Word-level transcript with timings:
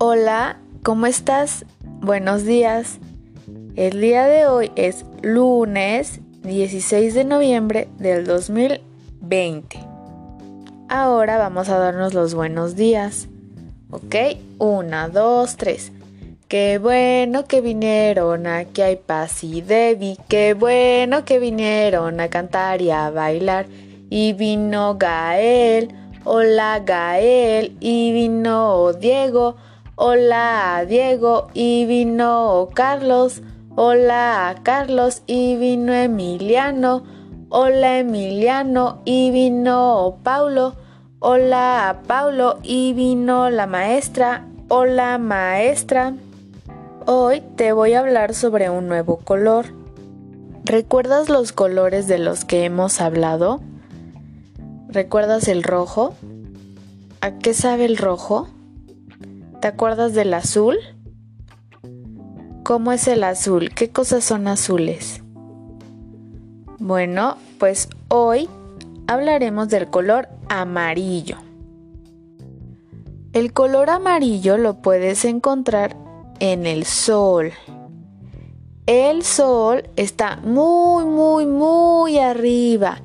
Hola, 0.00 0.58
¿cómo 0.84 1.06
estás? 1.06 1.64
Buenos 1.82 2.44
días. 2.44 3.00
El 3.74 4.00
día 4.00 4.28
de 4.28 4.46
hoy 4.46 4.70
es 4.76 5.04
lunes 5.22 6.20
16 6.44 7.14
de 7.14 7.24
noviembre 7.24 7.88
del 7.98 8.24
2020. 8.24 9.76
Ahora 10.88 11.36
vamos 11.38 11.68
a 11.68 11.78
darnos 11.78 12.14
los 12.14 12.34
buenos 12.34 12.76
días. 12.76 13.26
¿Ok? 13.90 14.14
Una, 14.58 15.08
dos, 15.08 15.56
tres. 15.56 15.90
Qué 16.46 16.78
bueno 16.78 17.46
que 17.46 17.60
vinieron, 17.60 18.46
aquí 18.46 18.82
hay 18.82 18.96
Paz 18.96 19.42
y 19.42 19.62
Debbie. 19.62 20.16
Qué 20.28 20.54
bueno 20.54 21.24
que 21.24 21.40
vinieron 21.40 22.20
a 22.20 22.28
cantar 22.28 22.82
y 22.82 22.92
a 22.92 23.10
bailar. 23.10 23.66
Y 24.10 24.32
vino 24.34 24.96
Gael, 24.96 25.92
hola 26.22 26.80
Gael. 26.86 27.76
Y 27.80 28.12
vino 28.12 28.92
Diego, 28.92 29.56
hola 29.98 30.84
Diego. 30.88 31.48
Y 31.52 31.84
vino 31.86 32.68
Carlos, 32.72 33.42
hola 33.74 34.54
Carlos. 34.62 35.22
Y 35.26 35.56
vino 35.56 35.92
Emiliano, 35.92 37.02
hola 37.50 37.98
Emiliano. 37.98 39.02
Y 39.04 39.30
vino 39.30 40.18
Paulo, 40.22 40.74
hola 41.18 42.02
Paulo. 42.06 42.58
Y 42.62 42.92
vino 42.94 43.50
la 43.50 43.66
maestra, 43.66 44.46
hola 44.68 45.18
maestra. 45.18 46.14
Hoy 47.06 47.42
te 47.56 47.72
voy 47.72 47.94
a 47.94 48.00
hablar 48.00 48.34
sobre 48.34 48.70
un 48.70 48.86
nuevo 48.86 49.18
color. 49.18 49.66
¿Recuerdas 50.64 51.28
los 51.28 51.52
colores 51.52 52.06
de 52.06 52.18
los 52.18 52.44
que 52.44 52.64
hemos 52.64 53.00
hablado? 53.00 53.60
¿Recuerdas 54.88 55.48
el 55.48 55.64
rojo? 55.64 56.14
¿A 57.20 57.32
qué 57.38 57.52
sabe 57.54 57.86
el 57.86 57.96
rojo? 57.96 58.48
¿Te 59.60 59.66
acuerdas 59.66 60.14
del 60.14 60.34
azul? 60.34 60.76
¿Cómo 62.62 62.92
es 62.92 63.08
el 63.08 63.24
azul? 63.24 63.70
¿Qué 63.74 63.90
cosas 63.90 64.22
son 64.22 64.46
azules? 64.46 65.20
Bueno, 66.78 67.36
pues 67.58 67.88
hoy 68.06 68.48
hablaremos 69.08 69.68
del 69.68 69.88
color 69.88 70.28
amarillo. 70.48 71.38
El 73.32 73.52
color 73.52 73.90
amarillo 73.90 74.58
lo 74.58 74.80
puedes 74.80 75.24
encontrar 75.24 75.96
en 76.38 76.64
el 76.64 76.84
sol. 76.84 77.50
El 78.86 79.24
sol 79.24 79.88
está 79.96 80.36
muy, 80.36 81.04
muy, 81.04 81.46
muy 81.46 82.18
arriba. 82.18 83.00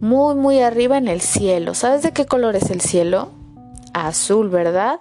Muy, 0.00 0.34
muy 0.34 0.60
arriba 0.60 0.98
en 0.98 1.08
el 1.08 1.22
cielo. 1.22 1.72
¿Sabes 1.72 2.02
de 2.02 2.12
qué 2.12 2.26
color 2.26 2.56
es 2.56 2.70
el 2.70 2.82
cielo? 2.82 3.30
Azul, 3.94 4.50
¿verdad? 4.50 5.00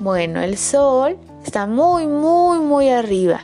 Bueno, 0.00 0.40
el 0.40 0.56
sol 0.56 1.18
está 1.44 1.66
muy, 1.66 2.06
muy, 2.06 2.60
muy 2.60 2.88
arriba. 2.88 3.40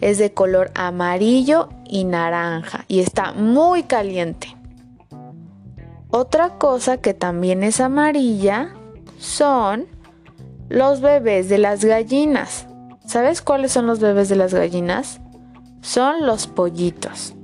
Es 0.00 0.18
de 0.18 0.32
color 0.32 0.70
amarillo 0.74 1.68
y 1.84 2.04
naranja 2.04 2.84
y 2.88 3.00
está 3.00 3.32
muy 3.32 3.82
caliente. 3.82 4.56
Otra 6.10 6.58
cosa 6.58 6.96
que 6.98 7.14
también 7.14 7.62
es 7.62 7.80
amarilla 7.80 8.74
son 9.18 9.86
los 10.68 11.00
bebés 11.00 11.48
de 11.48 11.58
las 11.58 11.84
gallinas. 11.84 12.66
¿Sabes 13.06 13.42
cuáles 13.42 13.72
son 13.72 13.86
los 13.86 14.00
bebés 14.00 14.28
de 14.28 14.36
las 14.36 14.54
gallinas? 14.54 15.20
Son 15.82 16.26
los 16.26 16.46
pollitos. 16.46 17.34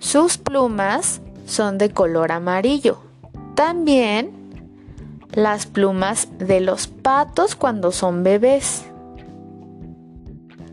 Sus 0.00 0.38
plumas 0.38 1.20
son 1.46 1.76
de 1.76 1.90
color 1.90 2.32
amarillo. 2.32 2.98
También 3.54 4.37
las 5.32 5.66
plumas 5.66 6.28
de 6.38 6.60
los 6.60 6.86
patos 6.86 7.54
cuando 7.54 7.92
son 7.92 8.22
bebés. 8.22 8.84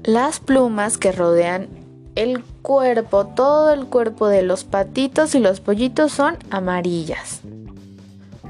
Las 0.04 0.40
plumas 0.40 0.98
que 0.98 1.12
rodean 1.12 1.68
el 2.16 2.44
cuerpo, 2.62 3.26
todo 3.26 3.72
el 3.72 3.86
cuerpo 3.88 4.28
de 4.28 4.42
los 4.42 4.64
patitos 4.64 5.36
y 5.36 5.40
los 5.40 5.60
pollitos 5.60 6.14
son 6.14 6.38
amarillas. 6.50 7.42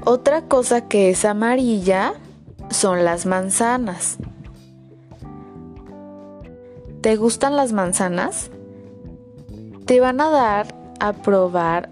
Otra 0.04 0.42
cosa 0.42 0.82
que 0.82 1.10
es 1.10 1.24
amarilla 1.24 2.14
son 2.70 3.04
las 3.04 3.26
manzanas. 3.26 4.18
¿Te 7.00 7.16
gustan 7.16 7.56
las 7.56 7.72
manzanas? 7.72 8.50
Te 9.84 10.00
van 10.00 10.20
a 10.20 10.30
dar 10.30 10.74
a 11.00 11.12
probar 11.12 11.90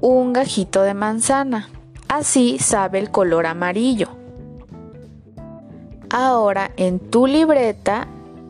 un 0.00 0.32
gajito 0.32 0.82
de 0.82 0.94
manzana. 0.94 1.68
Así 2.14 2.58
sabe 2.58 2.98
el 2.98 3.10
color 3.10 3.46
amarillo. 3.46 4.08
Ahora 6.10 6.70
en 6.76 6.98
tu 6.98 7.26
libreta, 7.26 8.06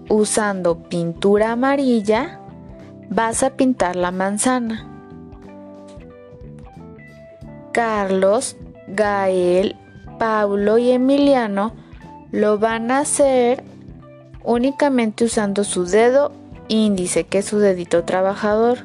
usando 0.08 0.82
pintura 0.88 1.52
amarilla, 1.52 2.40
vas 3.08 3.44
a 3.44 3.50
pintar 3.50 3.94
la 3.94 4.10
manzana. 4.10 4.88
Carlos, 7.70 8.56
Gael 8.88 9.76
Paulo 10.18 10.78
y 10.78 10.90
Emiliano 10.90 11.72
lo 12.32 12.58
van 12.58 12.90
a 12.90 12.98
hacer 12.98 13.62
únicamente 14.42 15.24
usando 15.24 15.62
su 15.62 15.84
dedo 15.84 16.32
índice, 16.66 17.28
que 17.28 17.38
es 17.38 17.44
su 17.44 17.60
dedito 17.60 18.02
trabajador. 18.02 18.78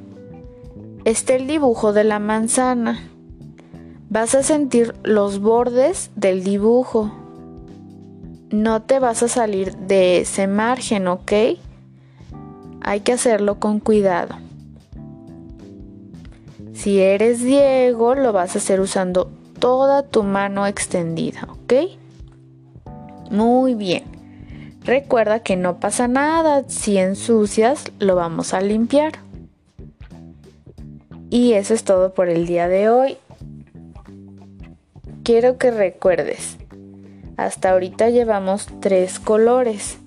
Está 1.03 1.33
el 1.33 1.47
dibujo 1.47 1.93
de 1.93 2.03
la 2.03 2.19
manzana. 2.19 3.16
Vas 4.09 4.35
a 4.35 4.43
sentir 4.43 4.95
los 5.03 5.39
bordes 5.39 6.11
del 6.15 6.43
dibujo. 6.43 7.11
No 8.49 8.81
te 8.81 8.99
vas 8.99 9.21
a 9.21 9.27
salir 9.27 9.75
de 9.75 10.21
ese 10.21 10.47
margen, 10.47 11.09
¿ok? 11.09 11.31
Hay 12.81 13.01
que 13.01 13.11
hacerlo 13.11 13.59
con 13.59 13.81
cuidado. 13.81 14.35
Si 16.73 16.99
eres 16.99 17.43
Diego, 17.43 18.15
lo 18.15 18.31
vas 18.31 18.55
a 18.55 18.59
hacer 18.59 18.79
usando 18.79 19.29
toda 19.59 20.03
tu 20.03 20.23
mano 20.23 20.65
extendida, 20.67 21.45
¿ok? 21.49 21.73
Muy 23.29 23.75
bien. 23.75 24.03
Recuerda 24.85 25.41
que 25.41 25.57
no 25.57 25.81
pasa 25.81 26.07
nada, 26.07 26.63
si 26.69 26.97
ensucias 26.97 27.91
lo 27.99 28.15
vamos 28.15 28.53
a 28.53 28.61
limpiar. 28.61 29.13
Y 31.29 31.53
eso 31.53 31.73
es 31.73 31.83
todo 31.83 32.13
por 32.13 32.29
el 32.29 32.47
día 32.47 32.69
de 32.69 32.89
hoy. 32.89 33.17
Quiero 35.27 35.57
que 35.57 35.71
recuerdes, 35.71 36.55
hasta 37.35 37.71
ahorita 37.71 38.09
llevamos 38.09 38.65
tres 38.79 39.19
colores, 39.19 39.97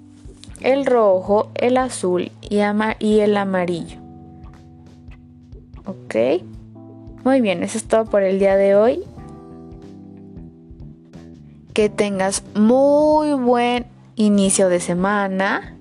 el 0.62 0.86
rojo, 0.86 1.50
el 1.56 1.76
azul 1.76 2.32
y, 2.41 2.60
y 3.00 3.20
el 3.20 3.36
amarillo. 3.36 3.98
¿Ok? 5.84 6.42
Muy 7.22 7.42
bien, 7.42 7.62
eso 7.62 7.76
es 7.76 7.84
todo 7.84 8.06
por 8.06 8.22
el 8.22 8.38
día 8.38 8.56
de 8.56 8.75
hoy 8.75 9.04
que 11.75 11.91
tengas 11.91 12.42
muy 12.54 13.34
buen 13.34 13.84
inicio 14.16 14.70
de 14.70 14.80
semana 14.80 15.76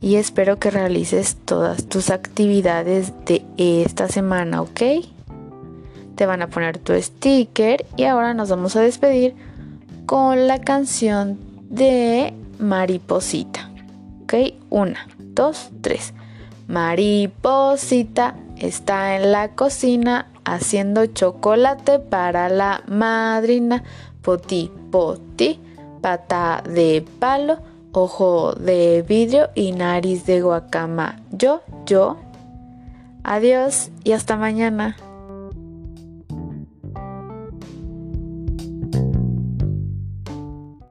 y 0.00 0.14
espero 0.14 0.60
que 0.60 0.70
realices 0.70 1.36
todas 1.44 1.86
tus 1.86 2.10
actividades 2.10 3.12
de 3.26 3.44
esta 3.56 4.06
semana, 4.06 4.62
¿ok? 4.62 4.82
Te 6.14 6.26
van 6.26 6.42
a 6.42 6.48
poner 6.48 6.78
tu 6.78 6.92
sticker 7.00 7.86
y 7.96 8.04
ahora 8.04 8.34
nos 8.34 8.50
vamos 8.50 8.76
a 8.76 8.80
despedir 8.80 9.34
con 10.06 10.46
la 10.46 10.60
canción 10.60 11.38
de 11.70 12.32
Mariposita. 12.58 13.70
¿Ok? 14.22 14.34
Una, 14.70 15.06
dos, 15.18 15.70
tres. 15.80 16.14
Mariposita 16.68 18.36
está 18.56 19.16
en 19.16 19.32
la 19.32 19.48
cocina 19.52 20.28
haciendo 20.44 21.06
chocolate 21.06 21.98
para 21.98 22.48
la 22.48 22.82
madrina 22.86 23.82
poti, 24.22 24.70
poti, 24.90 25.60
pata 26.00 26.62
de 26.66 27.04
palo, 27.18 27.58
ojo 27.92 28.54
de 28.54 29.04
vidrio 29.06 29.50
y 29.54 29.72
nariz 29.72 30.26
de 30.26 30.40
guacama. 30.40 31.20
Yo, 31.30 31.62
yo. 31.86 32.16
Adiós 33.22 33.90
y 34.02 34.12
hasta 34.12 34.36
mañana. 34.36 34.96